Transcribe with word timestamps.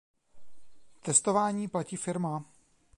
Testování 1.01 1.67
platí 1.67 1.97
firma. 1.97 2.45